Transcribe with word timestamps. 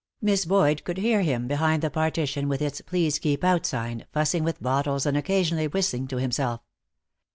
Miss 0.19 0.45
Boyd 0.45 0.83
could 0.83 0.97
hear 0.97 1.21
him, 1.21 1.47
behind 1.47 1.83
the 1.83 1.91
partition 1.91 2.49
with 2.49 2.59
its 2.59 2.81
"Please 2.81 3.19
Keep 3.19 3.43
Out" 3.43 3.67
sign, 3.67 4.03
fussing 4.11 4.43
with 4.43 4.59
bottles 4.59 5.05
and 5.05 5.15
occasionally 5.15 5.67
whistling 5.67 6.07
to 6.07 6.17
himself. 6.17 6.61